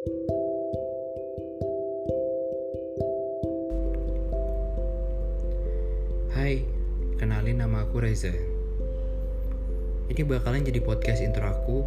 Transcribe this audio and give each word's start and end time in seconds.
Hai, 0.00 0.08
kenalin 7.20 7.60
nama 7.60 7.84
aku 7.84 8.00
Reza. 8.00 8.32
Ini 10.08 10.24
bakalan 10.24 10.64
jadi 10.64 10.80
podcast 10.80 11.20
intro 11.20 11.44
aku, 11.44 11.84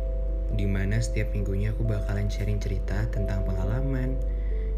di 0.54 0.70
mana 0.70 1.02
setiap 1.02 1.34
minggunya 1.34 1.74
aku 1.74 1.90
bakalan 1.90 2.30
sharing 2.30 2.62
cerita 2.62 3.10
tentang 3.10 3.50
pengalaman, 3.50 4.14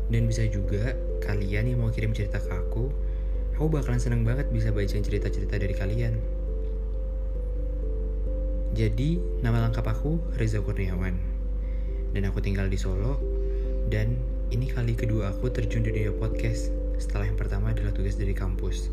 dan 0.07 0.31
bisa 0.31 0.47
juga 0.47 0.95
kalian 1.27 1.75
yang 1.75 1.83
mau 1.83 1.91
kirim 1.91 2.15
cerita 2.15 2.39
ke 2.39 2.55
aku, 2.55 2.87
aku 3.59 3.67
bakalan 3.67 3.99
seneng 3.99 4.23
banget 4.23 4.47
bisa 4.47 4.71
bacain 4.71 5.03
cerita-cerita 5.03 5.59
dari 5.59 5.75
kalian. 5.75 6.15
Jadi, 8.71 9.19
nama 9.43 9.67
lengkap 9.67 9.83
aku 9.83 10.23
Reza 10.39 10.63
Kurniawan. 10.63 11.34
Dan 12.15 12.31
aku 12.31 12.39
tinggal 12.39 12.71
di 12.71 12.79
Solo, 12.79 13.19
dan 13.91 14.15
ini 14.47 14.71
kali 14.71 14.95
kedua 14.95 15.35
aku 15.35 15.51
terjun 15.51 15.83
di 15.83 15.91
dunia 15.91 16.15
podcast 16.15 16.71
setelah 16.95 17.27
yang 17.27 17.35
pertama 17.35 17.75
adalah 17.75 17.91
tugas 17.91 18.15
dari 18.15 18.31
kampus. 18.31 18.87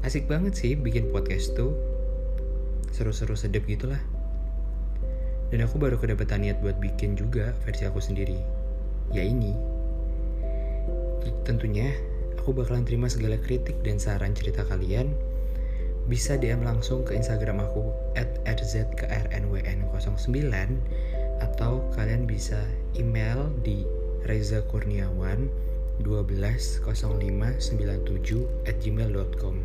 Asik 0.00 0.24
banget 0.24 0.56
sih 0.56 0.72
bikin 0.72 1.12
podcast 1.12 1.52
tuh. 1.52 1.76
Seru-seru 2.96 3.36
sedep 3.36 3.68
gitulah. 3.68 4.00
Dan 5.52 5.68
aku 5.68 5.76
baru 5.76 6.00
kedapetan 6.00 6.48
niat 6.48 6.64
buat 6.64 6.80
bikin 6.80 7.12
juga 7.12 7.52
versi 7.60 7.84
aku 7.84 8.00
sendiri. 8.00 8.40
Ya 9.12 9.20
ini. 9.20 9.52
Tentunya 11.44 11.92
aku 12.40 12.56
bakalan 12.56 12.88
terima 12.88 13.12
segala 13.12 13.36
kritik 13.36 13.84
dan 13.84 14.00
saran 14.00 14.32
cerita 14.32 14.64
kalian. 14.64 15.12
Bisa 16.08 16.40
DM 16.40 16.64
langsung 16.64 17.04
ke 17.04 17.12
Instagram 17.12 17.60
aku 17.60 17.92
at 18.16 18.40
rzkrnwn09 18.48 20.40
atau 21.52 21.84
kalian 21.92 22.24
bisa 22.24 22.64
email 22.96 23.52
di 23.60 23.84
Reza 24.24 24.64
Kurniawan 24.64 25.52
120597 26.00 26.80
at 28.64 28.80
gmail.com 28.80 29.56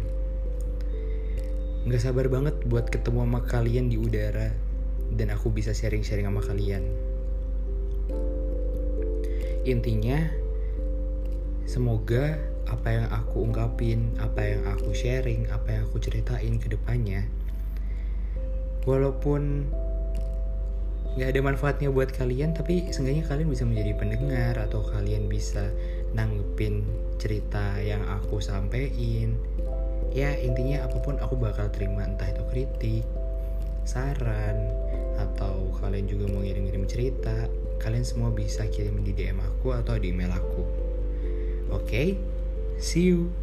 Gak 1.88 2.04
sabar 2.04 2.28
banget 2.28 2.60
buat 2.68 2.92
ketemu 2.92 3.24
sama 3.24 3.42
kalian 3.48 3.88
di 3.88 3.96
udara 3.96 4.52
Dan 5.08 5.32
aku 5.32 5.48
bisa 5.56 5.72
sharing-sharing 5.72 6.28
sama 6.28 6.44
kalian. 6.44 6.84
Intinya 9.64 10.28
Semoga 11.64 12.36
apa 12.68 12.92
yang 12.92 13.08
aku 13.08 13.48
ungkapin, 13.48 14.12
apa 14.20 14.44
yang 14.44 14.68
aku 14.68 14.92
sharing, 14.92 15.48
apa 15.48 15.80
yang 15.80 15.88
aku 15.88 16.04
ceritain 16.04 16.60
ke 16.60 16.68
depannya 16.68 17.24
Walaupun 18.84 19.72
nggak 21.18 21.34
ada 21.34 21.42
manfaatnya 21.42 21.90
buat 21.90 22.14
kalian 22.14 22.54
tapi 22.54 22.94
seenggaknya 22.94 23.26
kalian 23.26 23.50
bisa 23.50 23.66
menjadi 23.66 23.92
pendengar 23.98 24.54
atau 24.62 24.86
kalian 24.86 25.26
bisa 25.26 25.74
nanggepin 26.14 26.86
cerita 27.18 27.82
yang 27.82 28.06
aku 28.06 28.38
sampein 28.38 29.34
ya 30.14 30.38
intinya 30.38 30.86
apa 30.86 31.02
pun 31.02 31.18
aku 31.18 31.34
bakal 31.36 31.68
terima 31.74 32.06
entah 32.06 32.30
itu 32.30 32.44
kritik 32.54 33.06
saran 33.84 34.70
atau 35.18 35.74
kalian 35.82 36.06
juga 36.06 36.30
mau 36.30 36.46
ngirim-ngirim 36.46 36.86
cerita 36.86 37.50
kalian 37.82 38.06
semua 38.06 38.30
bisa 38.30 38.70
kirim 38.70 39.02
di 39.02 39.14
DM 39.14 39.42
aku 39.42 39.74
atau 39.74 39.98
di 39.98 40.10
email 40.10 40.34
aku. 40.34 40.66
Oke? 41.70 41.86
Okay? 41.86 42.10
see 42.78 43.10
you 43.10 43.34